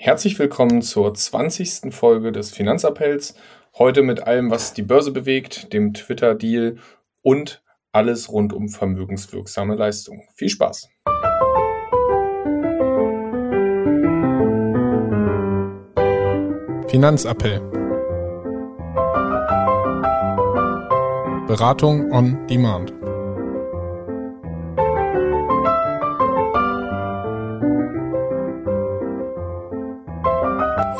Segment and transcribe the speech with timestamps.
[0.00, 1.92] Herzlich willkommen zur 20.
[1.92, 3.34] Folge des Finanzappells.
[3.76, 6.76] Heute mit allem, was die Börse bewegt, dem Twitter-Deal
[7.20, 10.22] und alles rund um vermögenswirksame Leistungen.
[10.36, 10.88] Viel Spaß!
[16.86, 17.58] Finanzappell.
[21.48, 22.97] Beratung on Demand.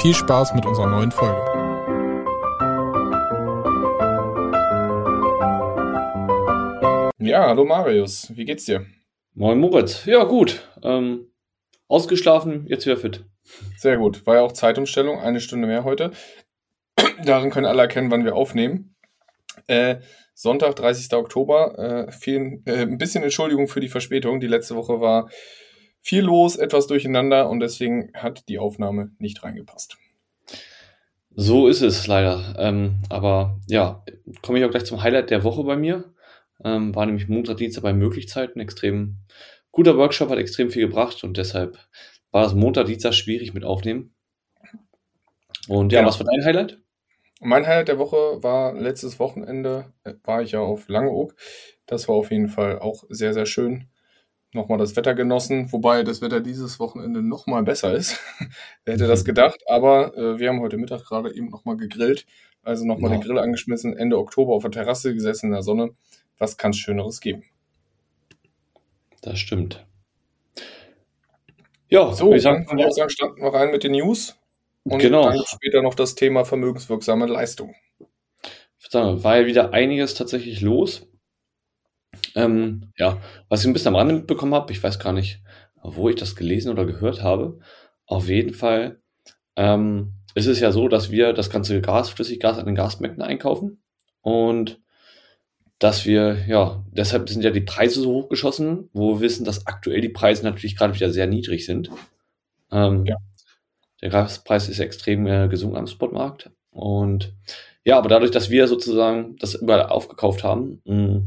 [0.00, 1.40] Viel Spaß mit unserer neuen Folge.
[7.18, 8.86] Ja, hallo Marius, wie geht's dir?
[9.34, 10.62] Moin Moritz, ja gut.
[10.84, 11.32] Ähm,
[11.88, 13.24] ausgeschlafen, jetzt wieder fit.
[13.76, 16.12] Sehr gut, war ja auch Zeitumstellung, eine Stunde mehr heute.
[17.24, 18.94] Darin können alle erkennen, wann wir aufnehmen.
[19.66, 19.96] Äh,
[20.32, 21.12] Sonntag, 30.
[21.14, 22.06] Oktober.
[22.08, 24.38] Äh, vielen, äh, ein bisschen Entschuldigung für die Verspätung.
[24.38, 25.28] Die letzte Woche war
[26.08, 29.98] viel los, etwas durcheinander und deswegen hat die Aufnahme nicht reingepasst.
[31.34, 32.56] So ist es leider.
[32.58, 34.02] Ähm, aber ja,
[34.40, 36.04] komme ich auch gleich zum Highlight der Woche bei mir.
[36.64, 38.58] Ähm, war nämlich Montag, Dienstag bei Möglichkeiten.
[38.58, 39.18] Extrem
[39.70, 41.78] guter Workshop, hat extrem viel gebracht und deshalb
[42.30, 44.14] war das Montag, Dienstag schwierig mit aufnehmen.
[45.68, 46.08] Und ja, genau.
[46.08, 46.78] was war dein Highlight?
[47.42, 51.36] Mein Highlight der Woche war letztes Wochenende, äh, war ich ja auf Langeoog.
[51.84, 53.90] Das war auf jeden Fall auch sehr, sehr schön
[54.52, 58.18] nochmal das Wetter genossen, wobei das Wetter dieses Wochenende nochmal besser ist.
[58.84, 59.26] Wer hätte das mhm.
[59.26, 59.60] gedacht?
[59.68, 62.26] Aber äh, wir haben heute Mittag gerade eben nochmal gegrillt,
[62.62, 63.18] also nochmal ja.
[63.18, 65.90] den Grill angeschmissen, Ende Oktober auf der Terrasse gesessen in der Sonne.
[66.38, 67.42] Was kann es Schöneres geben?
[69.22, 69.84] Das stimmt.
[71.90, 74.38] Ja, so, ich sagen, dann sagen, starten wir rein mit den News
[74.84, 75.24] und genau.
[75.24, 77.74] dann später noch das Thema vermögenswirksame Leistung.
[78.78, 81.08] Ich würde sagen, war ja wieder einiges tatsächlich los.
[82.34, 85.40] Ähm, ja, was ich ein bisschen am Rande mitbekommen habe, ich weiß gar nicht,
[85.82, 87.58] wo ich das gelesen oder gehört habe.
[88.06, 89.00] Auf jeden Fall
[89.56, 93.82] ähm, ist es ja so, dass wir das ganze Gas, Flüssiggas an den Gasmärkten einkaufen
[94.22, 94.80] und
[95.78, 100.00] dass wir, ja, deshalb sind ja die Preise so hochgeschossen, wo wir wissen, dass aktuell
[100.00, 101.90] die Preise natürlich gerade wieder sehr niedrig sind.
[102.72, 103.16] Ähm, ja.
[104.02, 106.50] Der Gaspreis ist extrem äh, gesunken am Spotmarkt.
[106.70, 107.32] Und
[107.84, 111.22] ja, aber dadurch, dass wir sozusagen das überall aufgekauft haben, mh,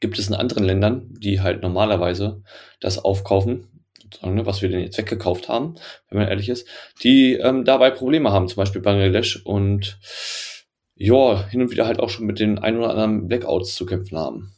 [0.00, 2.42] gibt es in anderen Ländern, die halt normalerweise
[2.80, 3.68] das aufkaufen,
[4.22, 5.76] ne, was wir denn jetzt weggekauft haben,
[6.08, 6.68] wenn man ehrlich ist,
[7.02, 9.98] die ähm, dabei Probleme haben, zum Beispiel Bangladesch und
[10.94, 14.16] ja, hin und wieder halt auch schon mit den ein oder anderen Blackouts zu kämpfen
[14.16, 14.52] haben.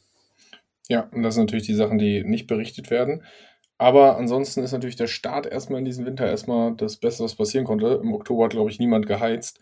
[0.89, 3.25] Ja, und das sind natürlich die Sachen, die nicht berichtet werden.
[3.77, 7.65] Aber ansonsten ist natürlich der Start erstmal in diesem Winter erstmal das Beste, was passieren
[7.65, 8.01] konnte.
[8.03, 9.61] Im Oktober hat, glaube ich, niemand geheizt.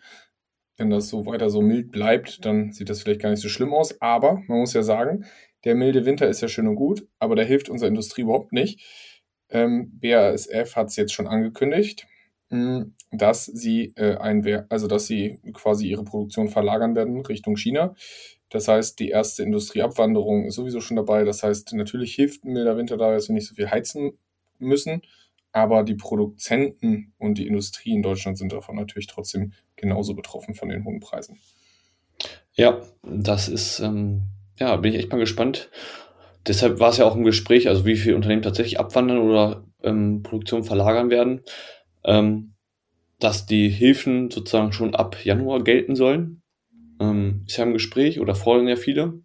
[0.76, 3.72] Wenn das so weiter so mild bleibt, dann sieht das vielleicht gar nicht so schlimm
[3.72, 4.00] aus.
[4.00, 5.24] Aber man muss ja sagen,
[5.64, 8.80] der milde Winter ist ja schön und gut, aber der hilft unserer Industrie überhaupt nicht.
[9.50, 12.06] Ähm, BASF hat es jetzt schon angekündigt,
[12.50, 17.94] hm, dass sie äh, ein, also dass sie quasi ihre Produktion verlagern werden Richtung China.
[18.50, 21.24] Das heißt, die erste Industrieabwanderung ist sowieso schon dabei.
[21.24, 24.12] Das heißt, natürlich hilft ein milder Winter dabei, dass wir nicht so viel heizen
[24.58, 25.02] müssen.
[25.56, 30.68] Aber die Produzenten und die Industrie in Deutschland sind davon natürlich trotzdem genauso betroffen von
[30.68, 31.38] den hohen Preisen.
[32.52, 34.24] Ja, das ist ähm,
[34.58, 35.70] ja, bin ich echt mal gespannt.
[36.46, 40.22] Deshalb war es ja auch im Gespräch, also wie viele Unternehmen tatsächlich abwandern oder ähm,
[40.22, 41.40] Produktion verlagern werden,
[42.04, 42.52] ähm,
[43.18, 46.42] dass die Hilfen sozusagen schon ab Januar gelten sollen.
[47.00, 49.22] Ähm, ist ja im Gespräch oder fordern ja viele.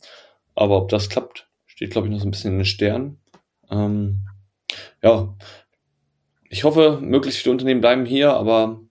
[0.55, 3.19] Aber ob das klappt, steht, glaube ich, noch so ein bisschen in den Sternen.
[3.69, 4.21] Ähm,
[5.03, 5.35] ja,
[6.51, 8.81] ich hoffe, möglichst viele Unternehmen bleiben hier, aber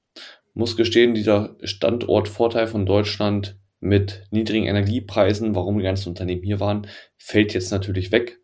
[0.54, 6.87] muss gestehen, dieser Standortvorteil von Deutschland mit niedrigen Energiepreisen, warum die ganzen Unternehmen hier waren,
[7.19, 8.41] fällt jetzt natürlich weg.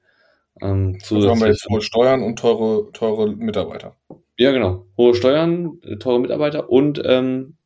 [0.61, 3.97] Ähm, also haben wir jetzt hohe Steuern und teure, teure Mitarbeiter.
[4.37, 4.87] Ja, genau.
[4.99, 7.57] Hohe Steuern, teure Mitarbeiter und ähm,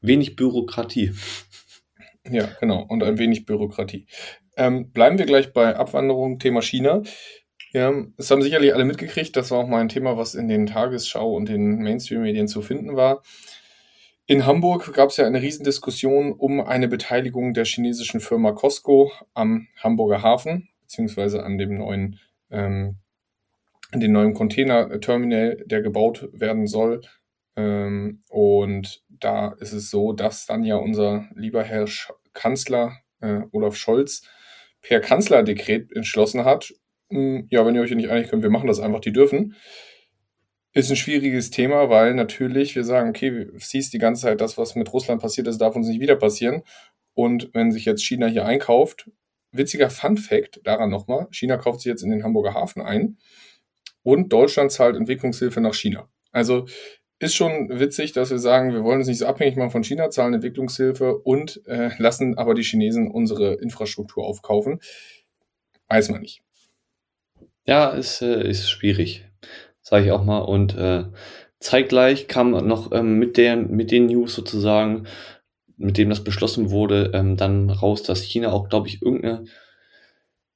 [0.00, 1.12] wenig Bürokratie.
[2.30, 2.84] Ja, genau.
[2.88, 4.06] Und ein wenig Bürokratie.
[4.56, 7.02] Ähm, bleiben wir gleich bei Abwanderung, Thema China.
[7.72, 9.36] Ja, es haben sicherlich alle mitgekriegt.
[9.36, 12.96] Das war auch mal ein Thema, was in den Tagesschau und den Mainstream-Medien zu finden
[12.96, 13.22] war.
[14.26, 19.68] In Hamburg gab es ja eine Riesendiskussion um eine Beteiligung der chinesischen Firma Costco am
[19.82, 22.20] Hamburger Hafen, beziehungsweise an dem neuen,
[22.50, 22.96] ähm,
[23.94, 27.02] den neuen Containerterminal, der gebaut werden soll.
[27.56, 33.40] Ähm, und da ist es so, dass dann ja unser lieber Herr Sch Kanzler äh,
[33.52, 34.22] Olaf Scholz
[34.80, 36.72] per Kanzlerdekret entschlossen hat,
[37.10, 39.54] ja, wenn ihr euch nicht einig könnt, wir machen das einfach, die dürfen.
[40.74, 44.74] Ist ein schwieriges Thema, weil natürlich wir sagen, okay, siehst die ganze Zeit, das, was
[44.74, 46.62] mit Russland passiert ist, darf uns nicht wieder passieren.
[47.14, 49.10] Und wenn sich jetzt China hier einkauft,
[49.50, 53.18] witziger Fun Fact daran nochmal, China kauft sich jetzt in den Hamburger Hafen ein
[54.02, 56.08] und Deutschland zahlt Entwicklungshilfe nach China.
[56.32, 56.66] Also
[57.18, 60.10] ist schon witzig, dass wir sagen, wir wollen uns nicht so abhängig machen von China,
[60.10, 64.78] zahlen Entwicklungshilfe und äh, lassen aber die Chinesen unsere Infrastruktur aufkaufen.
[65.88, 66.42] Weiß man nicht.
[67.68, 69.26] Ja, ist, äh, ist schwierig,
[69.82, 70.38] sage ich auch mal.
[70.38, 71.04] Und äh,
[71.60, 75.06] zeitgleich kam noch ähm, mit, der, mit den News sozusagen,
[75.76, 79.44] mit dem das beschlossen wurde, ähm, dann raus, dass China auch, glaube ich, irgendeine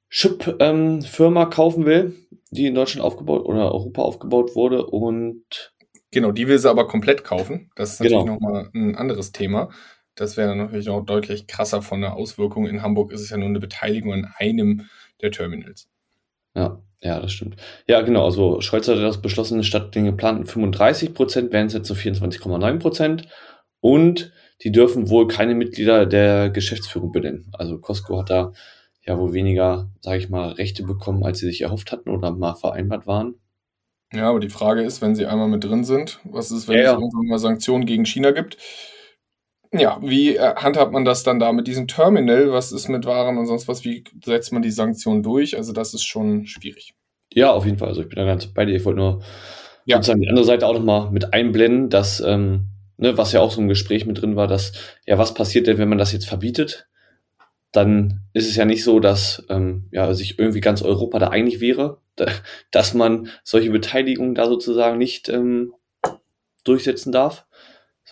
[0.09, 2.15] Chip-Firma ähm, kaufen will,
[2.51, 5.75] die in Deutschland aufgebaut oder Europa aufgebaut wurde und
[6.15, 7.71] Genau, die will sie aber komplett kaufen.
[7.75, 8.35] Das ist natürlich genau.
[8.35, 9.71] nochmal ein anderes Thema.
[10.15, 12.67] Das wäre natürlich noch deutlich krasser von der Auswirkung.
[12.67, 14.89] In Hamburg ist es ja nur eine Beteiligung an einem
[15.23, 15.89] der Terminals.
[16.55, 17.57] Ja, ja, das stimmt.
[17.89, 18.25] Ja, genau.
[18.25, 22.79] Also Scholz hatte das beschlossen, statt den geplanten 35 Prozent wären es jetzt so 24,9
[22.79, 23.29] Prozent.
[23.81, 24.33] Und
[24.63, 27.51] die dürfen wohl keine Mitglieder der Geschäftsführung benennen.
[27.53, 28.53] Also Costco hat da
[29.05, 32.55] ja wohl weniger, sage ich mal, Rechte bekommen, als sie sich erhofft hatten oder mal
[32.55, 33.35] vereinbart waren.
[34.13, 36.93] Ja, aber die Frage ist, wenn sie einmal mit drin sind, was ist, wenn ja,
[36.93, 38.59] es irgendwann mal Sanktionen gegen China gibt?
[39.73, 42.53] Ja, wie äh, handhabt man das dann da mit diesem Terminal?
[42.53, 43.85] Was ist mit Waren und sonst was?
[43.85, 45.57] Wie setzt man die Sanktionen durch?
[45.57, 46.95] Also das ist schon schwierig.
[47.33, 47.89] Ja, auf jeden Fall.
[47.89, 48.77] Also ich bin da ganz bei dir.
[48.77, 49.23] Ich wollte nur
[49.87, 49.97] ja.
[49.97, 53.63] sozusagen die andere Seite auch nochmal mit einblenden, dass, ähm, ne, was ja auch so
[53.63, 54.73] im Gespräch mit drin war, dass,
[55.07, 56.87] ja, was passiert denn, wenn man das jetzt verbietet?
[57.73, 61.61] Dann ist es ja nicht so, dass ähm, ja, sich irgendwie ganz Europa da einig
[61.61, 61.99] wäre,
[62.71, 65.73] dass man solche Beteiligungen da sozusagen nicht ähm,
[66.65, 67.47] durchsetzen darf,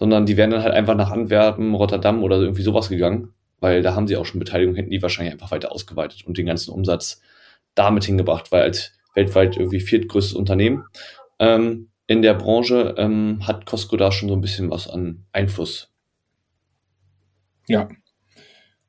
[0.01, 3.95] sondern die wären dann halt einfach nach Antwerpen, Rotterdam oder irgendwie sowas gegangen, weil da
[3.95, 7.21] haben sie auch schon Beteiligung, hätten die wahrscheinlich einfach weiter ausgeweitet und den ganzen Umsatz
[7.75, 10.87] damit hingebracht, weil als weltweit irgendwie viertgrößtes Unternehmen
[11.39, 15.93] ähm, in der Branche ähm, hat Costco da schon so ein bisschen was an Einfluss.
[17.69, 17.89] Ja,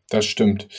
[0.10, 0.69] das stimmt.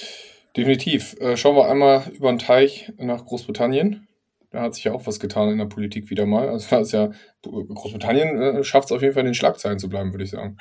[0.57, 1.15] Definitiv.
[1.21, 4.09] Äh, schauen wir einmal über den Teich nach Großbritannien.
[4.53, 6.49] Da hat sich ja auch was getan in der Politik wieder mal.
[6.49, 7.11] Also da ist ja,
[7.43, 10.59] Großbritannien äh, schafft es auf jeden Fall in den Schlagzeilen zu bleiben, würde ich sagen.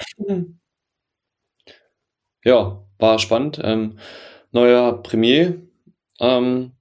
[2.44, 3.60] Ja, war spannend.
[3.64, 4.00] Ähm,
[4.52, 5.62] neuer Premier
[6.20, 6.72] ähm,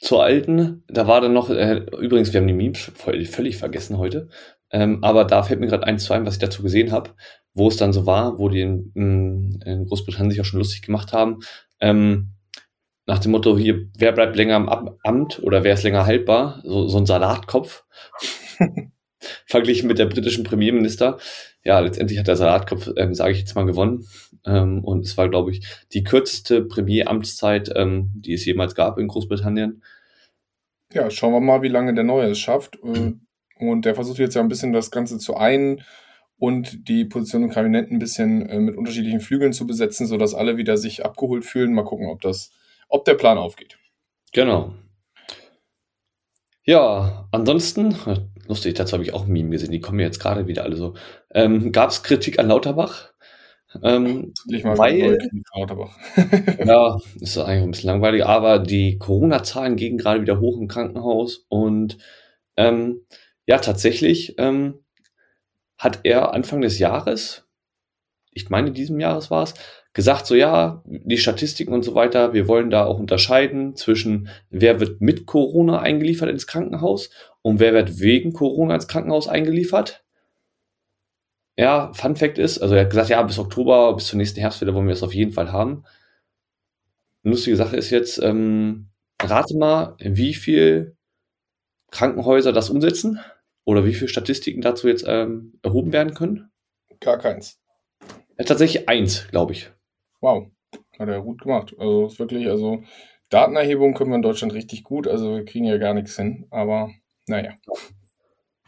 [0.00, 3.96] zur alten, da war dann noch, äh, übrigens, wir haben die Memes voll, völlig vergessen
[3.96, 4.28] heute,
[4.70, 7.10] ähm, aber da fällt mir gerade eins zu ein, was ich dazu gesehen habe,
[7.54, 11.12] wo es dann so war, wo die in, in, Großbritannien sich auch schon lustig gemacht
[11.12, 11.40] haben.
[11.80, 12.33] Ähm,
[13.06, 16.60] nach dem Motto hier, wer bleibt länger am Amt oder wer ist länger haltbar?
[16.64, 17.84] So, so ein Salatkopf.
[19.46, 21.18] Verglichen mit der britischen Premierminister.
[21.64, 24.06] Ja, letztendlich hat der Salatkopf, ähm, sage ich jetzt mal, gewonnen.
[24.44, 29.08] Ähm, und es war, glaube ich, die kürzeste Premieramtszeit, ähm, die es jemals gab in
[29.08, 29.82] Großbritannien.
[30.92, 32.78] Ja, schauen wir mal, wie lange der Neue es schafft.
[32.84, 33.12] Äh,
[33.58, 35.82] und der versucht jetzt ja ein bisschen das Ganze zu ein
[36.36, 40.56] und die Position im Kabinett ein bisschen äh, mit unterschiedlichen Flügeln zu besetzen, sodass alle
[40.56, 41.72] wieder sich abgeholt fühlen.
[41.72, 42.52] Mal gucken, ob das
[42.94, 43.76] ob der Plan aufgeht.
[44.32, 44.72] Genau.
[46.64, 47.96] Ja, ansonsten,
[48.46, 50.94] lustig, dazu habe ich auch ein Meme gesehen, die kommen jetzt gerade wieder alle so.
[51.34, 53.12] Ähm, Gab es Kritik an Lauterbach?
[53.82, 55.18] Ähm, weil,
[55.54, 55.98] Lauterbach.
[56.64, 61.44] ja, ist eigentlich ein bisschen langweilig, aber die Corona-Zahlen gehen gerade wieder hoch im Krankenhaus
[61.48, 61.98] und
[62.56, 63.00] ähm,
[63.46, 64.84] ja, tatsächlich ähm,
[65.76, 67.48] hat er Anfang des Jahres,
[68.30, 69.54] ich meine diesem Jahres war es,
[69.94, 74.80] gesagt, so ja, die Statistiken und so weiter, wir wollen da auch unterscheiden zwischen, wer
[74.80, 77.10] wird mit Corona eingeliefert ins Krankenhaus
[77.42, 80.04] und wer wird wegen Corona ins Krankenhaus eingeliefert.
[81.56, 84.74] Ja, Fun Fact ist, also er hat gesagt, ja, bis Oktober, bis zur nächsten Herbstwelle
[84.74, 85.84] wollen wir es auf jeden Fall haben.
[87.22, 88.88] Eine lustige Sache ist jetzt, ähm,
[89.22, 90.96] rate mal, wie viel
[91.92, 93.20] Krankenhäuser das umsetzen
[93.64, 96.50] oder wie viele Statistiken dazu jetzt ähm, erhoben werden können?
[96.98, 97.60] Gar keins.
[98.36, 99.70] Ja, tatsächlich eins, glaube ich.
[100.24, 100.50] Wow,
[100.98, 101.74] hat er gut gemacht.
[101.78, 102.82] Also ist wirklich, also
[103.28, 106.90] Datenerhebung können wir in Deutschland richtig gut, also wir kriegen ja gar nichts hin, aber
[107.26, 107.52] naja.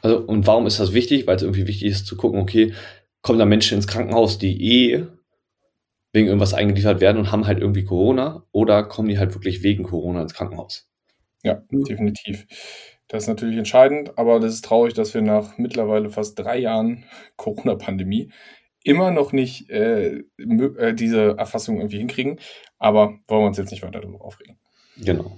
[0.02, 1.26] Also, und warum ist das wichtig?
[1.26, 2.74] Weil es irgendwie wichtig ist zu gucken, okay,
[3.22, 5.06] kommen da Menschen ins Krankenhaus, die eh
[6.12, 9.84] wegen irgendwas eingeliefert werden und haben halt irgendwie Corona oder kommen die halt wirklich wegen
[9.84, 10.90] Corona ins Krankenhaus?
[11.42, 12.46] Ja, definitiv.
[13.08, 17.04] Das ist natürlich entscheidend, aber das ist traurig, dass wir nach mittlerweile fast drei Jahren
[17.36, 18.30] Corona-Pandemie
[18.86, 22.38] immer noch nicht äh, äh, diese Erfassung irgendwie hinkriegen.
[22.78, 24.58] Aber wollen wir uns jetzt nicht weiter darüber aufregen.
[24.96, 25.36] Genau.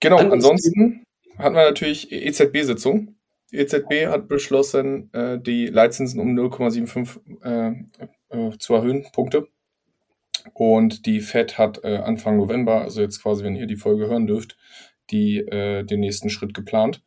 [0.00, 1.04] Genau, ansonsten
[1.38, 3.14] hatten wir natürlich EZB-Sitzung.
[3.52, 9.46] Die EZB hat beschlossen, äh, die Leitzinsen um 0,75 äh, zu erhöhen, Punkte.
[10.54, 14.56] Und die Fed hat Anfang November, also jetzt quasi, wenn ihr die Folge hören dürft,
[15.12, 17.04] die, den nächsten Schritt geplant.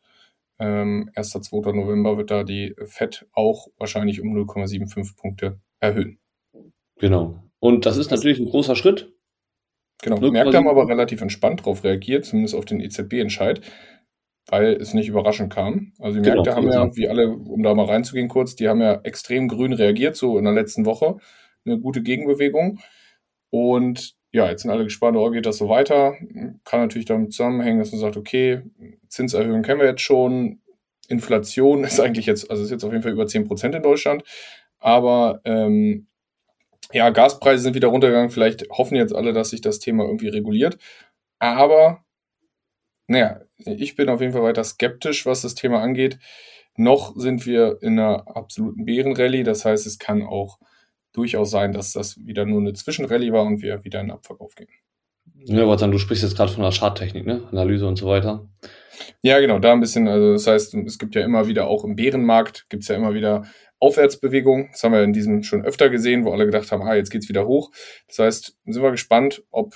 [0.58, 1.30] Ähm, 1.
[1.30, 1.72] 2.
[1.72, 6.18] November wird da die FED auch wahrscheinlich um 0,75 Punkte erhöhen.
[6.98, 7.42] Genau.
[7.58, 9.12] Und das ist natürlich ein großer Schritt.
[10.02, 10.18] Genau.
[10.18, 13.60] Die Märkte haben aber relativ entspannt darauf reagiert, zumindest auf den EZB-Entscheid.
[14.48, 15.92] weil es nicht überraschend kam.
[15.98, 18.80] Also die Märkte genau, haben ja, wie alle, um da mal reinzugehen kurz, die haben
[18.80, 21.16] ja extrem grün reagiert, so in der letzten Woche.
[21.64, 22.78] Eine gute Gegenbewegung.
[23.50, 26.14] Und ja, jetzt sind alle gespannt, oh, geht das so weiter?
[26.64, 28.62] Kann natürlich damit zusammenhängen, dass man sagt, okay,
[29.08, 30.60] Zinserhöhung kennen wir jetzt schon,
[31.08, 34.24] Inflation ist eigentlich jetzt, also ist jetzt auf jeden Fall über 10% in Deutschland,
[34.78, 36.06] aber ähm,
[36.92, 40.78] ja, Gaspreise sind wieder runtergegangen, vielleicht hoffen jetzt alle, dass sich das Thema irgendwie reguliert,
[41.38, 42.04] aber
[43.08, 46.18] naja, ich bin auf jeden Fall weiter skeptisch, was das Thema angeht.
[46.76, 50.58] Noch sind wir in einer absoluten Bärenrallye, das heißt, es kann auch
[51.16, 54.54] durchaus sein, dass das wieder nur eine Zwischenrallye war und wir wieder in den Abverkauf
[54.54, 54.68] gehen.
[55.34, 57.46] Ja, dann, du sprichst jetzt gerade von der Charttechnik, ne?
[57.50, 58.48] Analyse und so weiter.
[59.22, 61.96] Ja, genau, da ein bisschen, also das heißt, es gibt ja immer wieder auch im
[61.96, 63.44] Bärenmarkt, gibt es ja immer wieder
[63.78, 64.68] Aufwärtsbewegungen.
[64.72, 67.28] Das haben wir in diesem schon öfter gesehen, wo alle gedacht haben, ah, jetzt geht's
[67.28, 67.70] wieder hoch.
[68.08, 69.74] Das heißt, sind wir gespannt, ob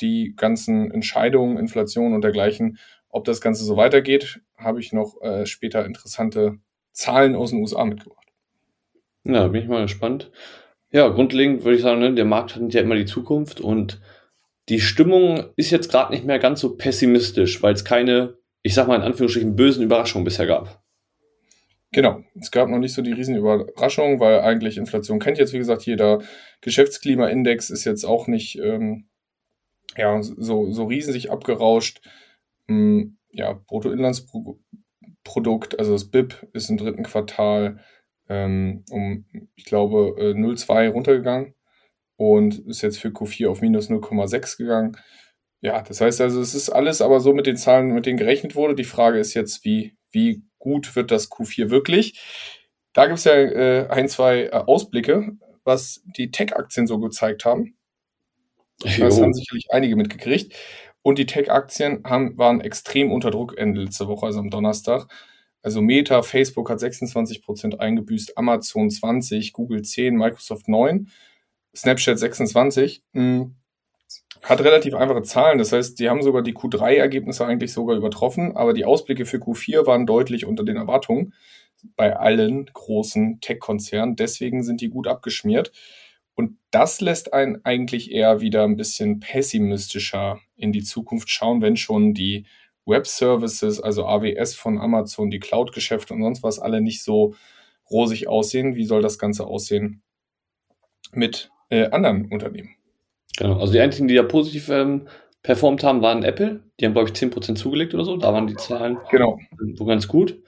[0.00, 5.46] die ganzen Entscheidungen, Inflation und dergleichen, ob das Ganze so weitergeht, habe ich noch äh,
[5.46, 6.58] später interessante
[6.92, 8.26] Zahlen aus den USA mitgebracht.
[9.24, 10.30] Ja, bin ich mal gespannt.
[10.90, 14.00] Ja, grundlegend würde ich sagen, ne, der Markt hat ja immer die Zukunft und
[14.68, 18.88] die Stimmung ist jetzt gerade nicht mehr ganz so pessimistisch, weil es keine, ich sag
[18.88, 20.82] mal in Anführungsstrichen, bösen Überraschungen bisher gab.
[21.90, 25.58] Genau, es gab noch nicht so die riesen Überraschungen, weil eigentlich Inflation kennt jetzt, wie
[25.58, 26.20] gesagt, jeder
[26.60, 29.08] Geschäftsklimaindex ist jetzt auch nicht ähm,
[29.96, 32.02] ja, so, so riesig abgerauscht.
[32.68, 37.78] Hm, ja, Bruttoinlandsprodukt, also das BIP ist im dritten Quartal
[38.28, 39.24] ähm, um,
[39.56, 41.54] ich glaube, äh, 0,2 runtergegangen
[42.16, 44.96] und ist jetzt für Q4 auf minus 0,6 gegangen.
[45.60, 48.54] Ja, das heißt also, es ist alles aber so mit den Zahlen, mit denen gerechnet
[48.54, 48.74] wurde.
[48.74, 52.20] Die Frage ist jetzt, wie, wie gut wird das Q4 wirklich?
[52.92, 55.32] Da gibt es ja äh, ein, zwei äh, Ausblicke,
[55.64, 57.76] was die Tech-Aktien so gezeigt haben.
[58.80, 60.54] Das haben sicherlich einige mitgekriegt.
[61.02, 65.08] Und die Tech-Aktien waren extrem unter Druck Ende letzte Woche, also am Donnerstag.
[65.68, 71.10] Also Meta, Facebook hat 26% eingebüßt, Amazon 20, Google 10, Microsoft 9,
[71.76, 73.02] Snapchat 26.
[73.12, 73.54] Mh, hm,
[74.42, 75.58] hat relativ einfache Zahlen.
[75.58, 79.84] Das heißt, die haben sogar die Q3-Ergebnisse eigentlich sogar übertroffen, aber die Ausblicke für Q4
[79.84, 81.34] waren deutlich unter den Erwartungen
[81.96, 84.16] bei allen großen Tech-Konzernen.
[84.16, 85.70] Deswegen sind die gut abgeschmiert.
[86.34, 91.76] Und das lässt einen eigentlich eher wieder ein bisschen pessimistischer in die Zukunft schauen, wenn
[91.76, 92.46] schon die
[92.88, 97.34] Web-Services, also AWS von Amazon, die Cloud-Geschäfte und sonst was alle nicht so
[97.90, 98.74] rosig aussehen.
[98.74, 100.02] Wie soll das Ganze aussehen
[101.12, 102.70] mit äh, anderen Unternehmen?
[103.36, 105.08] Genau, also die einzigen, die da positiv ähm,
[105.42, 106.64] performt haben, waren Apple.
[106.80, 108.16] Die haben, glaube ich, 10% zugelegt oder so.
[108.16, 109.38] Da waren die Zahlen genau.
[109.74, 110.42] so ganz gut.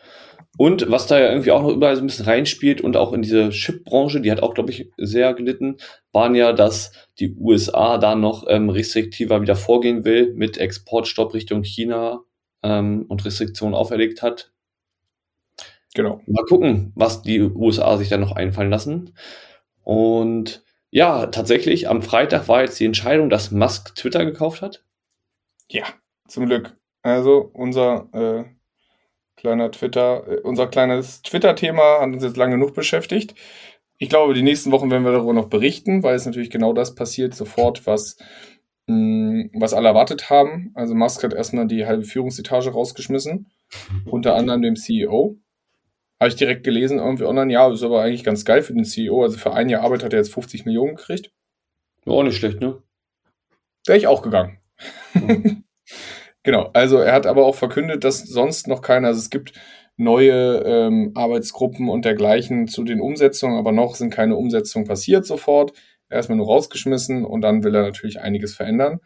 [0.58, 3.22] Und was da ja irgendwie auch noch überall so ein bisschen reinspielt und auch in
[3.22, 5.76] diese Chip-Branche, die hat auch, glaube ich, sehr gelitten,
[6.12, 11.62] waren ja, dass die USA da noch ähm, restriktiver wieder vorgehen will mit Exportstopp Richtung
[11.62, 12.24] China
[12.62, 14.52] ähm, und Restriktionen auferlegt hat.
[15.94, 16.20] Genau.
[16.26, 19.14] Mal gucken, was die USA sich da noch einfallen lassen.
[19.82, 24.84] Und ja, tatsächlich, am Freitag war jetzt die Entscheidung, dass Musk Twitter gekauft hat.
[25.68, 25.84] Ja,
[26.26, 26.76] zum Glück.
[27.02, 28.44] Also unser äh,
[29.36, 33.34] kleiner Twitter, äh, unser kleines Twitter-Thema hat uns jetzt lange genug beschäftigt.
[33.98, 36.94] Ich glaube, die nächsten Wochen werden wir darüber noch berichten, weil es natürlich genau das
[36.94, 38.16] passiert sofort, was
[39.54, 40.72] was alle erwartet haben.
[40.74, 43.50] Also Musk hat erstmal die halbe Führungsetage rausgeschmissen,
[44.04, 45.36] unter anderem dem CEO.
[46.18, 49.22] Habe ich direkt gelesen, irgendwie online, ja, ist aber eigentlich ganz geil für den CEO.
[49.22, 51.32] Also für ein Jahr Arbeit hat er jetzt 50 Millionen gekriegt.
[52.06, 52.82] auch nicht schlecht, ne?
[53.86, 54.58] Wäre ich auch gegangen.
[55.14, 55.64] Mhm.
[56.42, 59.52] genau, also er hat aber auch verkündet, dass sonst noch keiner, also es gibt
[59.96, 65.72] neue ähm, Arbeitsgruppen und dergleichen zu den Umsetzungen, aber noch sind keine Umsetzungen passiert sofort
[66.10, 69.00] erstmal nur rausgeschmissen und dann will er natürlich einiges verändern.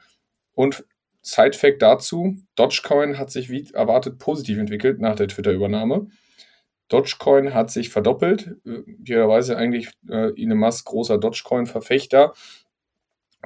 [0.53, 0.85] Und
[1.23, 6.09] Side-Fact dazu: Dogecoin hat sich wie erwartet positiv entwickelt nach der Twitter-Übernahme.
[6.89, 8.57] Dogecoin hat sich verdoppelt.
[9.05, 12.35] Ja eigentlich äh, Elon Musk großer Dogecoin-Verfechter.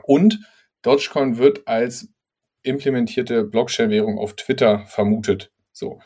[0.02, 0.40] Und
[0.82, 2.08] Dogecoin wird als
[2.62, 5.50] implementierte Blockchain-Währung auf Twitter vermutet.
[5.72, 6.00] So.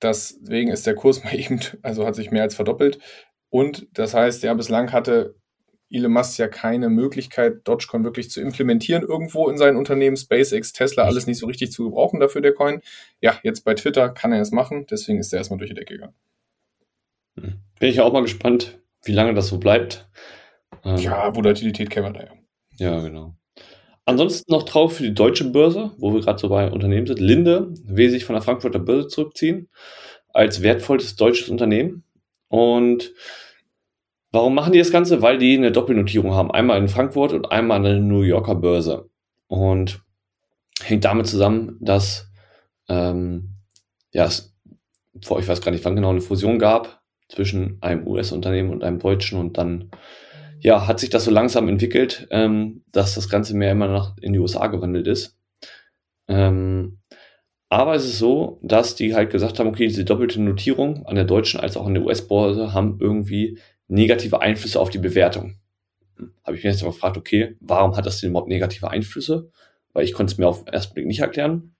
[0.00, 2.98] Deswegen ist der Kurs mal eben, also hat sich mehr als verdoppelt.
[3.50, 5.34] Und das heißt, ja, bislang hatte
[5.90, 10.16] Elon Musk ja keine Möglichkeit, Dogecoin wirklich zu implementieren irgendwo in sein Unternehmen.
[10.16, 12.82] SpaceX, Tesla, alles nicht so richtig zu gebrauchen dafür, der Coin.
[13.20, 15.94] Ja, jetzt bei Twitter kann er es machen, deswegen ist er erstmal durch die Decke
[15.94, 16.14] gegangen.
[17.38, 17.60] Hm.
[17.78, 20.08] Bin ich auch mal gespannt, wie lange das so bleibt.
[20.84, 22.32] Ähm, ja, Volatilität kennen wir da ja.
[22.78, 23.34] Ja, genau.
[24.04, 27.20] Ansonsten noch drauf für die deutsche Börse, wo wir gerade so bei Unternehmen sind.
[27.20, 29.68] Linde will sich von der Frankfurter Börse zurückziehen
[30.32, 32.04] als wertvollstes deutsches Unternehmen.
[32.48, 33.12] Und
[34.30, 35.22] Warum machen die das Ganze?
[35.22, 36.50] Weil die eine Doppelnotierung haben.
[36.50, 39.08] Einmal in Frankfurt und einmal an der New Yorker Börse.
[39.46, 40.02] Und
[40.82, 42.30] hängt damit zusammen, dass
[42.88, 43.54] ähm,
[44.12, 44.54] ja, es,
[45.24, 48.98] vor, ich weiß gar nicht, wann genau eine Fusion gab zwischen einem US-Unternehmen und einem
[48.98, 49.90] deutschen und dann
[50.60, 54.32] ja, hat sich das so langsam entwickelt, ähm, dass das Ganze mehr immer nach in
[54.32, 55.38] die USA gewandelt ist.
[56.26, 56.98] Ähm,
[57.68, 61.24] aber es ist so, dass die halt gesagt haben, okay, diese doppelte Notierung an der
[61.24, 63.58] deutschen als auch an der US-Börse haben irgendwie
[63.88, 65.56] negative Einflüsse auf die Bewertung.
[66.44, 69.50] Habe ich mir jetzt mal gefragt, okay, warum hat das denn überhaupt negative Einflüsse?
[69.92, 71.74] Weil ich konnte es mir auf den ersten Blick nicht erklären.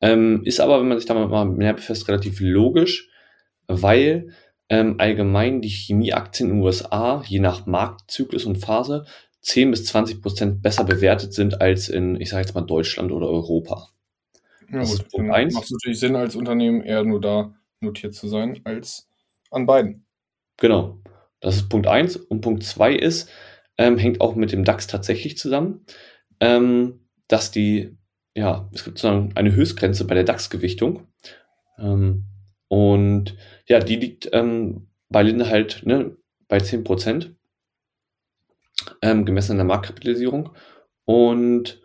[0.00, 3.08] Ähm, ist aber, wenn man sich da mal mehr befasst, relativ logisch,
[3.66, 4.34] weil
[4.68, 9.06] ähm, allgemein die Chemieaktien in den USA je nach Marktzyklus und Phase
[9.42, 13.28] 10 bis 20 Prozent besser bewertet sind als in, ich sage jetzt mal, Deutschland oder
[13.28, 13.90] Europa.
[14.70, 15.54] Ja, das gut, Punkt eins.
[15.54, 19.08] Macht natürlich Sinn, als Unternehmen eher nur da notiert zu sein, als
[19.50, 20.05] an beiden.
[20.58, 21.00] Genau.
[21.40, 23.30] Das ist Punkt eins Und Punkt zwei ist,
[23.78, 25.84] ähm, hängt auch mit dem DAX tatsächlich zusammen,
[26.40, 27.96] ähm, dass die,
[28.34, 31.06] ja, es gibt sozusagen eine Höchstgrenze bei der DAX-Gewichtung.
[31.78, 32.24] Ähm,
[32.68, 33.36] und
[33.66, 36.16] ja, die liegt ähm, bei Linde halt ne,
[36.48, 37.34] bei 10%,
[39.02, 40.50] ähm, gemessen an der Marktkapitalisierung.
[41.04, 41.80] Und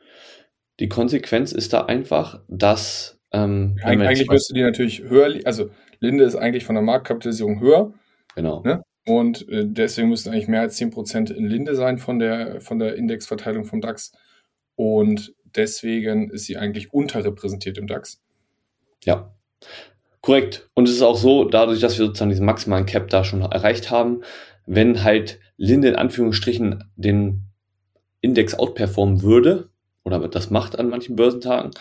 [0.80, 3.20] die Konsequenz ist da einfach, dass.
[3.32, 7.94] Ähm, Eig eigentlich müsste die natürlich höher, also Linde ist eigentlich von der Marktkapitalisierung höher.
[8.36, 8.62] Genau.
[8.64, 8.84] Ne?
[9.06, 12.96] Und äh, deswegen müssten eigentlich mehr als 10% in Linde sein von der, von der
[12.96, 14.12] Indexverteilung vom DAX.
[14.76, 18.22] Und deswegen ist sie eigentlich unterrepräsentiert im DAX.
[19.04, 19.34] Ja.
[20.22, 20.70] Korrekt.
[20.76, 23.90] Und es ist auch so, dadurch, dass wir sozusagen diesen maximalen Cap da schon erreicht
[23.90, 24.22] haben,
[24.68, 27.46] wenn halt Linde in Anführungsstrichen den
[28.22, 29.70] Index outperformen würde,
[30.04, 31.72] oder das macht an manchen Börsentagen,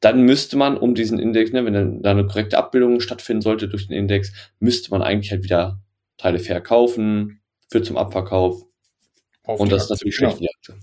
[0.00, 3.68] dann müsste man um diesen Index, ne, wenn dann da eine korrekte Abbildung stattfinden sollte
[3.68, 5.80] durch den Index, müsste man eigentlich halt wieder
[6.20, 8.64] Teile verkaufen, führt zum Abverkauf.
[9.44, 10.78] Auf und das ist natürlich schlecht genau.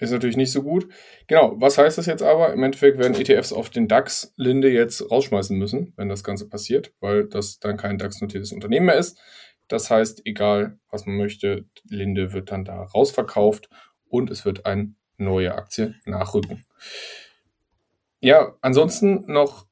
[0.00, 0.88] Ist natürlich nicht so gut.
[1.28, 2.52] Genau, was heißt das jetzt aber?
[2.52, 6.92] Im Endeffekt werden ETFs auf den DAX Linde jetzt rausschmeißen müssen, wenn das Ganze passiert,
[6.98, 9.16] weil das dann kein DAX-notiertes Unternehmen mehr ist.
[9.68, 13.70] Das heißt, egal was man möchte, Linde wird dann da rausverkauft
[14.08, 16.64] und es wird eine neue Aktie nachrücken.
[18.18, 19.66] Ja, ansonsten noch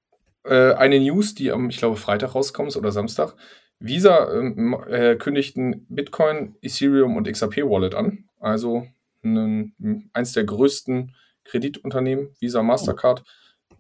[0.44, 3.35] äh, eine News, die am, ich glaube, Freitag rauskommt oder Samstag.
[3.80, 8.28] Visa ähm, äh, kündigten Bitcoin, Ethereum und XRP Wallet an.
[8.38, 8.86] Also
[9.24, 11.14] ein, eins der größten
[11.44, 13.24] Kreditunternehmen, Visa Mastercard,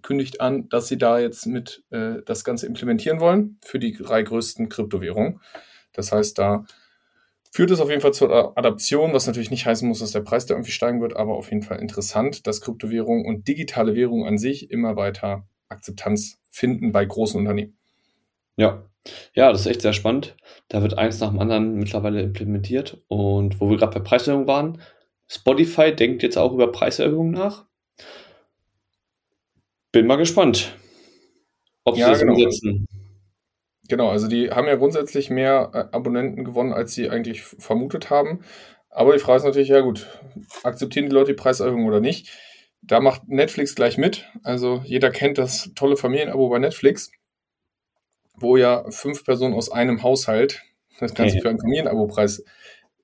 [0.02, 4.22] kündigt an, dass sie da jetzt mit äh, das Ganze implementieren wollen für die drei
[4.22, 5.40] größten Kryptowährungen.
[5.92, 6.64] Das heißt, da
[7.52, 10.46] führt es auf jeden Fall zur Adaption, was natürlich nicht heißen muss, dass der Preis
[10.46, 14.38] da irgendwie steigen wird, aber auf jeden Fall interessant, dass Kryptowährungen und digitale Währungen an
[14.38, 17.76] sich immer weiter Akzeptanz finden bei großen Unternehmen.
[18.56, 18.89] Ja,
[19.34, 20.36] ja, das ist echt sehr spannend.
[20.68, 23.02] Da wird eins nach dem anderen mittlerweile implementiert.
[23.08, 24.80] Und wo wir gerade bei Preiserhöhungen waren,
[25.28, 27.66] Spotify denkt jetzt auch über Preiserhöhungen nach.
[29.92, 30.76] Bin mal gespannt,
[31.84, 32.34] ob sie ja, das genau.
[32.34, 32.86] umsetzen.
[33.88, 38.42] Genau, also die haben ja grundsätzlich mehr äh, Abonnenten gewonnen, als sie eigentlich vermutet haben.
[38.88, 40.06] Aber die Frage ist natürlich, ja gut,
[40.62, 42.30] akzeptieren die Leute die Preiserhöhung oder nicht?
[42.82, 44.28] Da macht Netflix gleich mit.
[44.42, 47.10] Also jeder kennt das tolle Familienabo bei Netflix,
[48.36, 50.62] wo ja fünf Personen aus einem Haushalt
[50.98, 51.42] das Ganze okay.
[51.42, 52.44] für einen Familienabo-Preis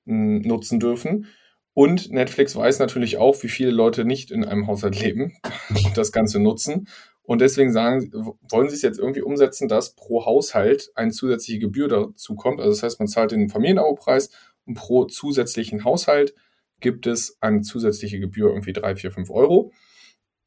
[0.05, 1.27] hm, nutzen dürfen.
[1.73, 5.37] Und Netflix weiß natürlich auch, wie viele Leute nicht in einem Haushalt leben
[5.69, 6.87] und das Ganze nutzen.
[7.21, 8.09] Und deswegen sagen,
[8.49, 12.59] wollen sie es jetzt irgendwie umsetzen, dass pro Haushalt eine zusätzliche Gebühr dazu kommt.
[12.59, 14.29] Also das heißt, man zahlt den Familienabo-Preis
[14.65, 16.33] und pro zusätzlichen Haushalt
[16.79, 19.71] gibt es eine zusätzliche Gebühr, irgendwie drei, vier, fünf Euro.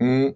[0.01, 0.35] Hm,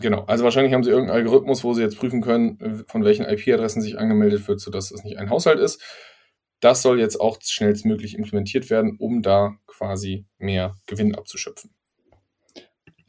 [0.00, 3.82] genau, also wahrscheinlich haben sie irgendeinen Algorithmus, wo sie jetzt prüfen können, von welchen IP-Adressen
[3.82, 5.82] sich angemeldet wird, sodass es nicht ein Haushalt ist.
[6.60, 11.70] Das soll jetzt auch schnellstmöglich implementiert werden, um da quasi mehr Gewinn abzuschöpfen.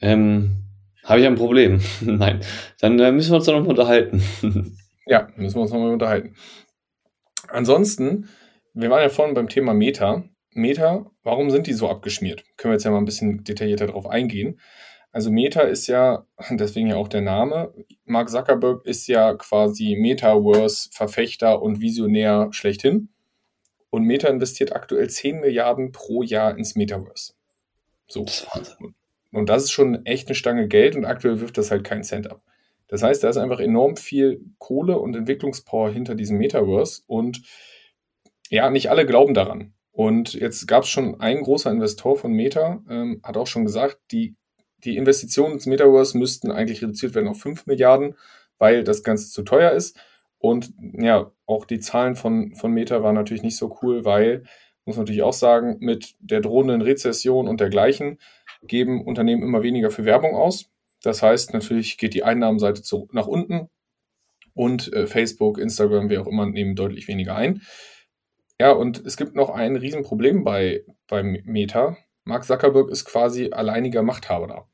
[0.01, 0.63] Ähm,
[1.03, 1.81] Habe ich ein Problem?
[2.01, 2.41] Nein.
[2.79, 4.23] Dann äh, müssen wir uns da noch mal unterhalten.
[5.05, 6.35] ja, müssen wir uns noch mal unterhalten.
[7.49, 8.29] Ansonsten,
[8.73, 10.23] wir waren ja vorhin beim Thema Meta.
[10.53, 12.45] Meta, warum sind die so abgeschmiert?
[12.55, 14.59] Können wir jetzt ja mal ein bisschen detaillierter darauf eingehen.
[15.11, 17.73] Also Meta ist ja, deswegen ja auch der Name,
[18.05, 23.09] Mark Zuckerberg ist ja quasi Metaverse-Verfechter und Visionär schlechthin.
[23.89, 27.33] Und Meta investiert aktuell 10 Milliarden pro Jahr ins Metaverse.
[28.07, 28.23] So.
[28.23, 28.95] Das ist Wahnsinn.
[29.33, 32.29] Und das ist schon echt eine Stange Geld und aktuell wirft das halt keinen Cent
[32.29, 32.41] ab.
[32.87, 37.41] Das heißt, da ist einfach enorm viel Kohle und Entwicklungspower hinter diesem Metaverse und
[38.49, 39.73] ja, nicht alle glauben daran.
[39.93, 43.97] Und jetzt gab es schon ein großer Investor von Meta, ähm, hat auch schon gesagt,
[44.11, 44.35] die,
[44.83, 48.15] die Investitionen ins Metaverse müssten eigentlich reduziert werden auf 5 Milliarden,
[48.57, 49.97] weil das Ganze zu teuer ist.
[50.37, 54.43] Und ja, auch die Zahlen von, von Meta waren natürlich nicht so cool, weil,
[54.85, 58.17] muss man natürlich auch sagen, mit der drohenden Rezession und dergleichen
[58.63, 60.71] geben Unternehmen immer weniger für Werbung aus.
[61.03, 63.69] Das heißt, natürlich geht die Einnahmenseite zu, nach unten.
[64.53, 67.61] und äh, Facebook, Instagram, wie auch immer, nehmen deutlich weniger ein.
[68.59, 71.97] Ja, und es gibt noch ein Riesenproblem bei, bei Meta.
[72.23, 74.67] Mark Zuckerberg ist quasi alleiniger Machthaber da.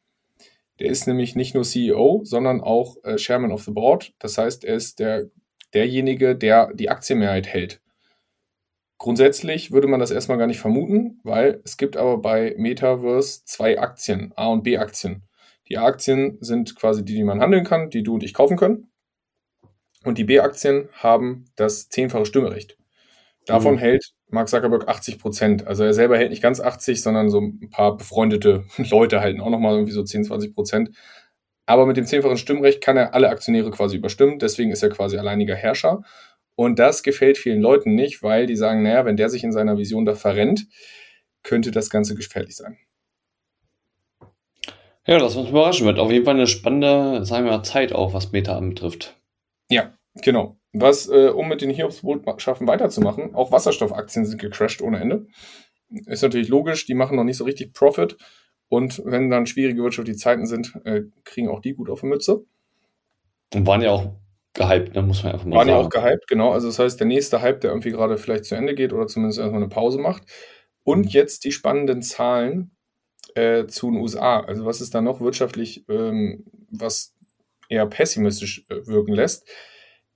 [0.80, 4.14] Der ist nämlich nicht nur CEO, sondern auch äh, Chairman of the Board.
[4.20, 5.30] Das heißt, er ist der,
[5.74, 7.82] derjenige, der die Aktienmehrheit hält.
[9.00, 13.80] Grundsätzlich würde man das erstmal gar nicht vermuten, weil es gibt aber bei Metaverse zwei
[13.80, 15.24] Aktien, A- und B-Aktien.
[15.70, 18.92] Die A-Aktien sind quasi die, die man handeln kann, die du und ich kaufen können.
[20.04, 22.78] Und die B-Aktien haben das zehnfache Stimmrecht.
[23.46, 23.80] Davon mhm.
[23.80, 25.68] hält Mark Zuckerberg 80 Prozent.
[25.68, 29.50] Also er selber hält nicht ganz 80, sondern so ein paar befreundete Leute halten auch
[29.50, 30.92] nochmal irgendwie so 10, 20 Prozent.
[31.66, 34.40] Aber mit dem zehnfachen Stimmrecht kann er alle Aktionäre quasi überstimmen.
[34.40, 36.04] Deswegen ist er quasi alleiniger Herrscher.
[36.56, 39.78] Und das gefällt vielen Leuten nicht, weil die sagen, naja, wenn der sich in seiner
[39.78, 40.68] Vision da verrennt,
[41.44, 42.78] könnte das Ganze gefährlich sein.
[45.06, 46.00] Ja, das uns überraschen wird.
[46.00, 49.16] Auf jeden Fall eine spannende, sagen wir mal, Zeit auch, was Meta anbetrifft.
[49.70, 50.57] Ja, genau.
[50.80, 55.28] Was, äh, um mit den Hiobsbotschaften weiterzumachen, auch Wasserstoffaktien sind gecrashed ohne Ende.
[55.90, 58.18] Ist natürlich logisch, die machen noch nicht so richtig Profit.
[58.70, 62.46] Und wenn dann schwierige wirtschaftliche Zeiten sind, äh, kriegen auch die gut auf die Mütze.
[63.54, 64.12] Und waren ja auch
[64.54, 65.78] gehypt, ne, muss man einfach mal waren sagen.
[65.78, 66.52] Waren ja auch gehypt, genau.
[66.52, 69.40] Also das heißt, der nächste Hype, der irgendwie gerade vielleicht zu Ende geht oder zumindest
[69.40, 70.24] erstmal eine Pause macht.
[70.84, 71.12] Und mhm.
[71.12, 72.72] jetzt die spannenden Zahlen
[73.36, 74.42] äh, zu den USA.
[74.42, 77.16] Also was ist da noch wirtschaftlich, ähm, was
[77.70, 79.48] eher pessimistisch äh, wirken lässt?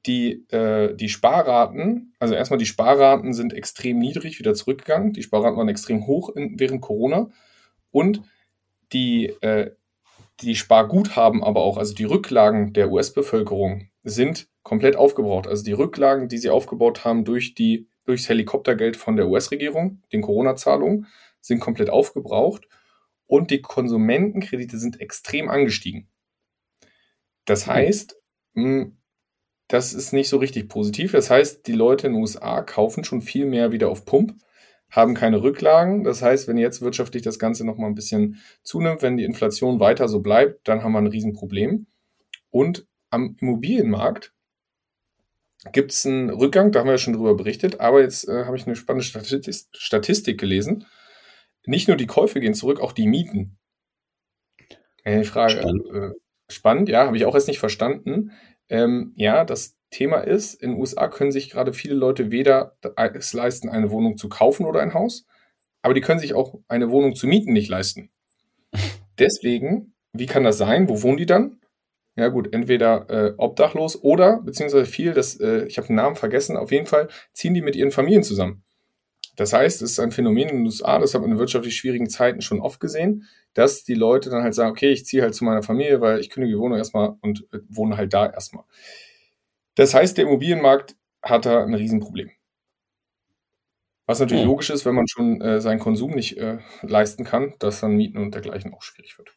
[0.05, 5.13] Die, äh, die Sparraten, also erstmal die Sparraten sind extrem niedrig wieder zurückgegangen.
[5.13, 7.29] Die Sparraten waren extrem hoch in, während Corona.
[7.91, 8.21] Und
[8.93, 9.71] die, äh,
[10.41, 15.47] die Sparguthaben aber auch, also die Rücklagen der US-Bevölkerung, sind komplett aufgebraucht.
[15.47, 20.21] Also die Rücklagen, die sie aufgebaut haben durch die, durchs Helikoptergeld von der US-Regierung, den
[20.21, 21.07] Corona-Zahlungen,
[21.39, 22.67] sind komplett aufgebraucht
[23.27, 26.09] und die Konsumentenkredite sind extrem angestiegen.
[27.45, 27.71] Das mhm.
[27.71, 28.21] heißt,
[28.55, 28.97] hm,
[29.71, 31.13] das ist nicht so richtig positiv.
[31.13, 34.35] Das heißt, die Leute in den USA kaufen schon viel mehr wieder auf Pump,
[34.89, 36.03] haben keine Rücklagen.
[36.03, 40.09] Das heißt, wenn jetzt wirtschaftlich das Ganze nochmal ein bisschen zunimmt, wenn die Inflation weiter
[40.09, 41.87] so bleibt, dann haben wir ein Riesenproblem.
[42.49, 44.33] Und am Immobilienmarkt
[45.71, 48.57] gibt es einen Rückgang, da haben wir ja schon drüber berichtet, aber jetzt äh, habe
[48.57, 50.85] ich eine spannende Statistik, Statistik, gelesen.
[51.65, 53.57] Nicht nur die Käufe gehen zurück, auch die Mieten.
[55.05, 55.85] Äh, Frage, spannend.
[55.93, 56.09] Äh,
[56.49, 58.31] spannend, ja, habe ich auch jetzt nicht verstanden.
[58.71, 62.77] Ähm, ja, das Thema ist, in den USA können sich gerade viele Leute weder
[63.13, 65.27] es leisten, eine Wohnung zu kaufen oder ein Haus,
[65.81, 68.09] aber die können sich auch eine Wohnung zu mieten nicht leisten.
[69.19, 70.87] Deswegen, wie kann das sein?
[70.87, 71.59] Wo wohnen die dann?
[72.15, 76.55] Ja gut, entweder äh, obdachlos oder, beziehungsweise viel, das, äh, ich habe den Namen vergessen,
[76.55, 78.63] auf jeden Fall ziehen die mit ihren Familien zusammen.
[79.41, 82.07] Das heißt, es ist ein Phänomen in den USA, das hat man in wirtschaftlich schwierigen
[82.07, 85.43] Zeiten schon oft gesehen, dass die Leute dann halt sagen, okay, ich ziehe halt zu
[85.43, 88.65] meiner Familie, weil ich kündige die Wohnung erstmal und äh, wohne halt da erstmal.
[89.73, 92.29] Das heißt, der Immobilienmarkt hat da ein Riesenproblem.
[94.05, 94.49] Was natürlich hm.
[94.51, 98.19] logisch ist, wenn man schon äh, seinen Konsum nicht äh, leisten kann, dass dann Mieten
[98.19, 99.33] und dergleichen auch schwierig wird.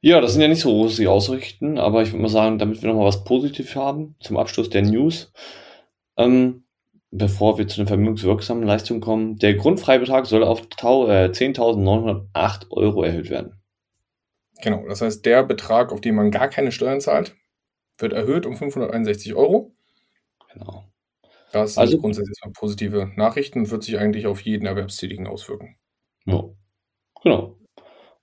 [0.00, 2.88] Ja, das sind ja nicht so rosig ausrichten, aber ich würde mal sagen, damit wir
[2.88, 5.32] nochmal was Positives haben, zum Abschluss der News,
[6.16, 6.62] ähm,
[7.12, 13.30] bevor wir zu den vermögenswirksamen Leistungen kommen, der Grundfreibetrag soll auf äh, 10.908 Euro erhöht
[13.30, 13.60] werden.
[14.62, 17.36] Genau, das heißt, der Betrag, auf den man gar keine Steuern zahlt,
[17.98, 19.72] wird erhöht um 561 Euro.
[20.52, 20.84] Genau.
[21.52, 25.76] Das sind also, grundsätzlich positive Nachrichten und wird sich eigentlich auf jeden Erwerbstätigen auswirken.
[26.24, 26.44] Ja,
[27.22, 27.58] genau.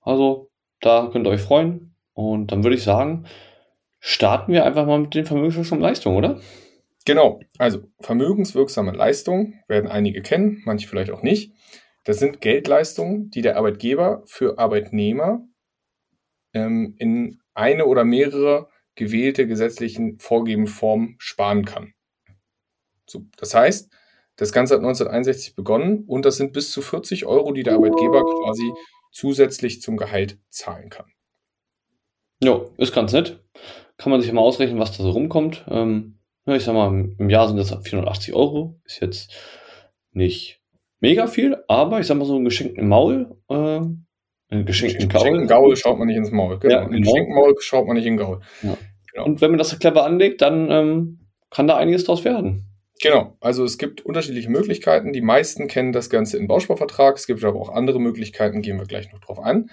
[0.00, 0.50] Also
[0.80, 1.94] da könnt ihr euch freuen.
[2.12, 3.26] Und dann würde ich sagen,
[4.00, 6.40] starten wir einfach mal mit den vermögenswirksamen Leistungen, oder?
[7.06, 11.54] Genau, also vermögenswirksame Leistungen werden einige kennen, manche vielleicht auch nicht.
[12.04, 15.46] Das sind Geldleistungen, die der Arbeitgeber für Arbeitnehmer
[16.52, 21.94] ähm, in eine oder mehrere gewählte gesetzlichen vorgegebenen Formen sparen kann.
[23.06, 23.90] So, das heißt,
[24.36, 28.22] das Ganze hat 1961 begonnen und das sind bis zu 40 Euro, die der Arbeitgeber
[28.22, 28.72] quasi
[29.12, 31.12] zusätzlich zum Gehalt zahlen kann.
[32.42, 33.44] Ja, ist ganz nett.
[33.98, 35.66] Kann man sich mal ausrechnen, was da so rumkommt.
[35.68, 38.80] Ähm, ich sag mal, im Jahr sind das 480 Euro.
[38.84, 39.34] Ist jetzt
[40.12, 40.60] nicht
[41.00, 43.80] mega viel, aber ich sag mal so ein geschenkten Maul, äh,
[44.50, 45.22] einen geschenkten Gaul.
[45.22, 46.58] Geschenkten Gaul schaut man nicht ins Maul.
[46.58, 46.74] Genau.
[46.74, 48.40] Ja, einen geschenkten Maul schaut man nicht in Gaul.
[48.62, 48.76] Ja.
[49.12, 49.24] Genau.
[49.24, 52.66] Und wenn man das clever anlegt, dann ähm, kann da einiges draus werden.
[53.02, 55.12] Genau, also es gibt unterschiedliche Möglichkeiten.
[55.12, 57.16] Die meisten kennen das Ganze im Bausparvertrag.
[57.16, 59.70] Es gibt aber auch andere Möglichkeiten, gehen wir gleich noch drauf an.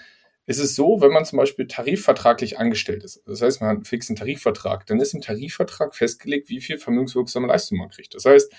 [0.49, 3.85] Es ist so, wenn man zum Beispiel tarifvertraglich angestellt ist, das heißt, man hat einen
[3.85, 8.15] fixen Tarifvertrag, dann ist im Tarifvertrag festgelegt, wie viel vermögenswirksame Leistung man kriegt.
[8.15, 8.53] Das heißt,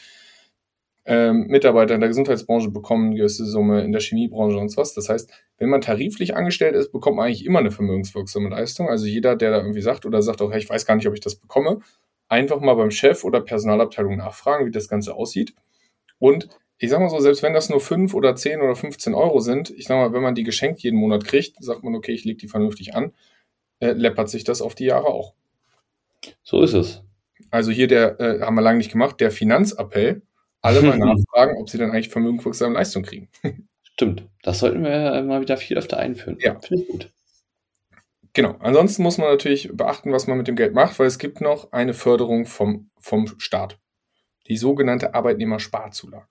[1.06, 4.92] ähm, Mitarbeiter in der Gesundheitsbranche bekommen eine gewisse Summe, in der Chemiebranche und so was.
[4.92, 8.90] Das heißt, wenn man tariflich angestellt ist, bekommt man eigentlich immer eine vermögenswirksame Leistung.
[8.90, 11.14] Also jeder, der da irgendwie sagt oder sagt auch, hey, ich weiß gar nicht, ob
[11.14, 11.78] ich das bekomme,
[12.28, 15.54] einfach mal beim Chef oder Personalabteilung nachfragen, wie das Ganze aussieht.
[16.18, 19.40] Und ich sag mal so, selbst wenn das nur 5 oder 10 oder 15 Euro
[19.40, 22.24] sind, ich sag mal, wenn man die geschenkt jeden Monat kriegt, sagt man, okay, ich
[22.24, 23.12] lege die vernünftig an,
[23.80, 25.34] äh, läppert sich das auf die Jahre auch.
[26.42, 27.02] So ist es.
[27.50, 30.22] Also hier der, äh, haben wir lange nicht gemacht, der Finanzappell,
[30.60, 33.28] alle mal nachfragen, ob sie dann eigentlich vermögenswirksame Leistung kriegen.
[33.82, 34.28] Stimmt.
[34.42, 36.38] Das sollten wir mal wieder viel öfter einführen.
[36.40, 36.58] Ja.
[36.60, 37.12] Finde ich gut.
[38.32, 38.54] Genau.
[38.60, 41.72] Ansonsten muss man natürlich beachten, was man mit dem Geld macht, weil es gibt noch
[41.72, 43.80] eine Förderung vom, vom Staat.
[44.46, 46.26] Die sogenannte Arbeitnehmersparzulage.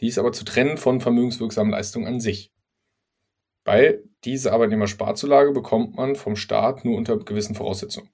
[0.00, 2.52] Die ist aber zu trennen von vermögenswirksamen Leistungen an sich.
[3.64, 8.10] Weil diese Arbeitnehmersparzulage bekommt man vom Staat nur unter gewissen Voraussetzungen.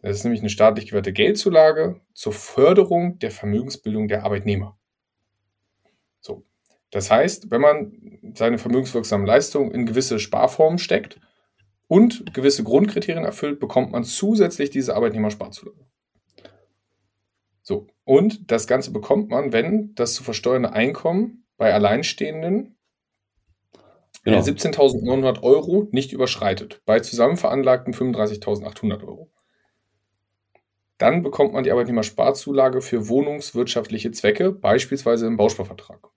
[0.00, 4.78] Das ist nämlich eine staatlich gewährte Geldzulage zur Förderung der Vermögensbildung der Arbeitnehmer.
[6.20, 6.44] So.
[6.90, 11.20] Das heißt, wenn man seine vermögenswirksamen Leistungen in gewisse Sparformen steckt
[11.88, 15.86] und gewisse Grundkriterien erfüllt, bekommt man zusätzlich diese Arbeitnehmersparzulage.
[17.64, 17.88] So.
[18.04, 22.76] Und das Ganze bekommt man, wenn das zu versteuernde Einkommen bei Alleinstehenden
[24.24, 24.38] Genau.
[24.38, 29.30] äh, 17.900 Euro nicht überschreitet, bei zusammen veranlagten 35.800 Euro.
[30.98, 36.08] Dann bekommt man die Arbeitnehmersparzulage für wohnungswirtschaftliche Zwecke, beispielsweise im Bausparvertrag.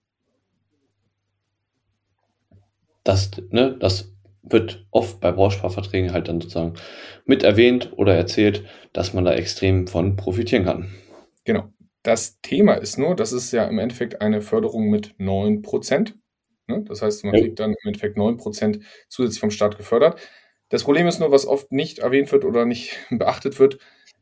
[3.04, 6.74] Das, ne, das wird oft bei Bausparverträgen halt dann sozusagen
[7.26, 10.90] mit erwähnt oder erzählt, dass man da extrem von profitieren kann.
[11.48, 11.72] Genau.
[12.02, 16.12] Das Thema ist nur, das ist ja im Endeffekt eine Förderung mit 9%.
[16.66, 16.84] Ne?
[16.86, 20.20] Das heißt, man kriegt dann im Endeffekt 9% zusätzlich vom Staat gefördert.
[20.68, 23.78] Das Problem ist nur, was oft nicht erwähnt wird oder nicht beachtet wird,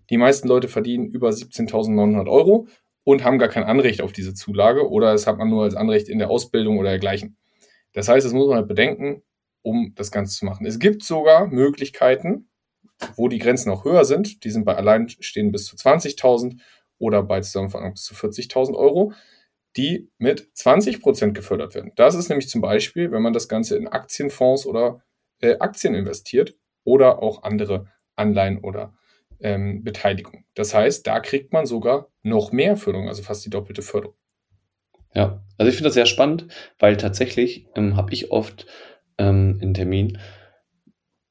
[0.09, 2.69] die meisten Leute verdienen über 17.900 Euro
[3.03, 6.09] und haben gar kein Anrecht auf diese Zulage oder es hat man nur als Anrecht
[6.09, 7.37] in der Ausbildung oder dergleichen.
[7.93, 9.25] Das heißt, das muss man halt bedenken,
[9.63, 10.65] um das Ganze zu machen.
[10.65, 12.49] Es gibt sogar Möglichkeiten,
[13.17, 14.45] wo die Grenzen auch höher sind.
[14.45, 16.61] Die sind bei Alleinstehenden bis zu 20.000
[16.99, 19.13] oder bei Zusammenfassung bis zu 40.000 Euro,
[19.77, 21.93] die mit 20% gefördert werden.
[21.97, 25.03] Das ist nämlich zum Beispiel, wenn man das Ganze in Aktienfonds oder
[25.41, 28.95] äh, Aktien investiert oder auch andere Anleihen oder
[29.41, 30.45] ähm, Beteiligung.
[30.55, 34.17] Das heißt, da kriegt man sogar noch mehr Förderung, also fast die doppelte Förderung.
[35.15, 36.47] Ja, also ich finde das sehr spannend,
[36.79, 38.67] weil tatsächlich ähm, habe ich oft
[39.19, 40.19] ähm, in Termin,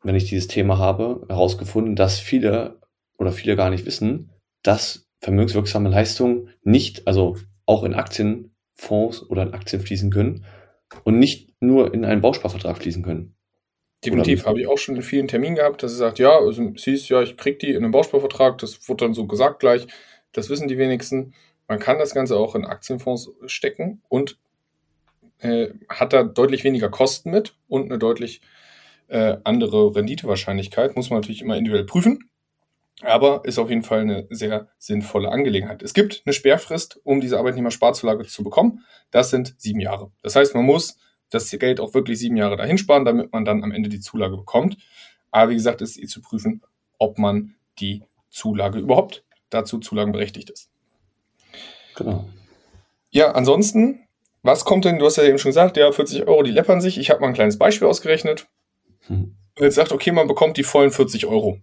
[0.03, 2.79] wenn ich dieses Thema habe, herausgefunden, dass viele
[3.17, 7.35] oder viele gar nicht wissen, dass vermögenswirksame Leistungen nicht, also
[7.65, 10.45] auch in Aktienfonds oder in Aktien fließen können
[11.03, 13.35] und nicht nur in einen Bausparvertrag fließen können.
[14.05, 17.09] Definitiv habe ich auch schon in vielen Terminen gehabt, dass sie sagt, ja, also hieß,
[17.09, 19.87] ja, ich krieg die in einem Bausparvertrag, das wurde dann so gesagt gleich,
[20.31, 21.33] das wissen die wenigsten.
[21.67, 24.37] Man kann das Ganze auch in Aktienfonds stecken und
[25.39, 28.41] äh, hat da deutlich weniger Kosten mit und eine deutlich
[29.07, 30.95] äh, andere Renditewahrscheinlichkeit.
[30.95, 32.29] Muss man natürlich immer individuell prüfen,
[33.01, 35.83] aber ist auf jeden Fall eine sehr sinnvolle Angelegenheit.
[35.83, 38.85] Es gibt eine Sperrfrist, um diese Arbeitnehmersparzulage zu bekommen.
[39.11, 40.11] Das sind sieben Jahre.
[40.21, 40.97] Das heißt, man muss
[41.29, 44.37] das Geld auch wirklich sieben Jahre dahin sparen, damit man dann am Ende die Zulage
[44.37, 44.77] bekommt.
[45.31, 46.61] Aber wie gesagt, ist eh zu prüfen,
[46.97, 50.69] ob man die Zulage überhaupt dazu zulagenberechtigt ist.
[51.95, 52.27] Genau.
[53.11, 54.07] Ja, ansonsten,
[54.43, 56.97] was kommt denn, du hast ja eben schon gesagt, ja, 40 Euro, die läppern sich.
[56.97, 58.47] Ich habe mal ein kleines Beispiel ausgerechnet.
[59.07, 59.35] Hm.
[59.55, 61.61] Wenn jetzt sagt, okay, man bekommt die vollen 40 Euro.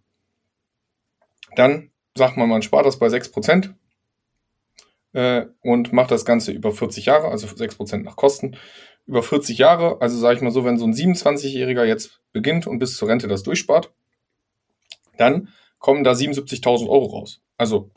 [1.57, 3.71] Dann sagt man, man spart das bei 6%
[5.13, 8.57] äh, und macht das Ganze über 40 Jahre, also 6% nach Kosten.
[9.07, 12.79] Über 40 Jahre, also sage ich mal so, wenn so ein 27-Jähriger jetzt beginnt und
[12.79, 13.93] bis zur Rente das durchspart,
[15.17, 17.41] dann kommen da 77.000 Euro raus.
[17.57, 17.91] Also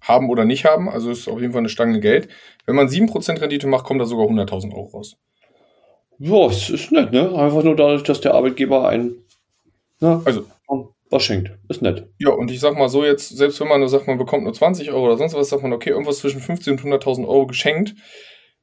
[0.00, 2.28] haben oder nicht haben, also ist auf jeden Fall eine Stange Geld.
[2.66, 5.16] Wenn man 7% Rendite macht, kommen da sogar 100.000 Euro raus.
[6.18, 7.34] Ja, es ist nett, ne?
[7.34, 9.14] Einfach nur dadurch, dass der Arbeitgeber ein,
[10.00, 10.46] na, Also
[11.10, 11.50] was schenkt.
[11.68, 12.08] Ist nett.
[12.18, 14.54] Ja, und ich sag mal so jetzt, selbst wenn man nur sagt, man bekommt nur
[14.54, 17.94] 20 Euro oder sonst was, sagt man, okay, irgendwas zwischen 15 und 100.000 Euro geschenkt.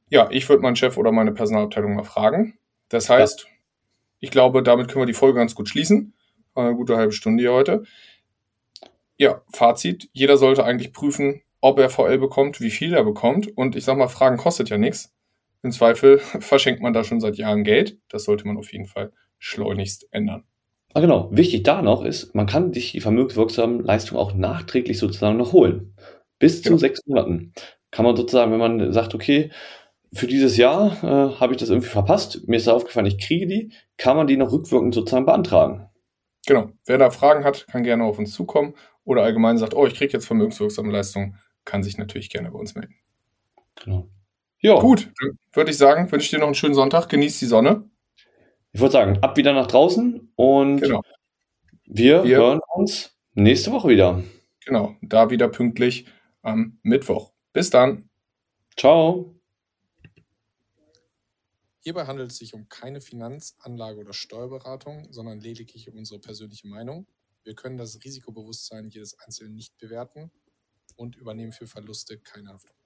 [0.08, 2.58] Ja, ich würde meinen Chef oder meine Personalabteilung mal fragen.
[2.88, 3.46] Das heißt,
[4.18, 6.14] ich glaube, damit können wir die Folge ganz gut schließen.
[6.54, 7.84] Eine gute halbe Stunde hier heute.
[9.18, 10.08] Ja, Fazit.
[10.12, 13.56] Jeder sollte eigentlich prüfen, ob er VL bekommt, wie viel er bekommt.
[13.56, 15.12] Und ich sag mal, Fragen kostet ja nichts.
[15.62, 17.98] Im Zweifel verschenkt man da schon seit Jahren Geld.
[18.08, 20.44] Das sollte man auf jeden Fall schleunigst ändern.
[20.94, 21.28] Ah, genau.
[21.32, 25.94] Wichtig da noch ist, man kann sich die vermögenswirksamen Leistungen auch nachträglich sozusagen noch holen.
[26.38, 26.78] Bis zu Genau.
[26.78, 27.52] sechs Monaten.
[27.90, 29.50] Kann man sozusagen, wenn man sagt, okay,
[30.12, 33.72] für dieses Jahr äh, habe ich das irgendwie verpasst, mir ist aufgefallen, ich kriege die,
[33.98, 35.88] kann man die noch rückwirkend sozusagen beantragen.
[36.46, 36.70] Genau.
[36.86, 38.74] Wer da Fragen hat, kann gerne auf uns zukommen
[39.04, 42.74] oder allgemein sagt, oh, ich kriege jetzt vermögenswirksame Leistungen, kann sich natürlich gerne bei uns
[42.74, 42.94] melden.
[43.84, 44.08] Genau.
[44.60, 44.74] Ja.
[44.80, 47.08] Gut, dann würde ich sagen, wünsche dir noch einen schönen Sonntag.
[47.08, 47.84] Genieß die Sonne.
[48.72, 51.02] Ich würde sagen, ab wieder nach draußen und Genau.
[51.86, 54.22] wir, Wir- hören uns nächste Woche wieder.
[54.64, 56.06] Genau, da wieder pünktlich
[56.42, 57.32] am Mittwoch.
[57.52, 58.10] Bis dann.
[58.76, 59.34] Ciao.
[61.80, 66.68] Hierbei handelt es sich um keine Finanz-, Anlage- oder Steuerberatung, sondern lediglich um unsere persönliche
[66.68, 67.06] Meinung.
[67.44, 70.30] Wir können das Risikobewusstsein jedes Einzelnen nicht bewerten
[70.96, 72.76] und übernehmen für Verluste keine Haftung.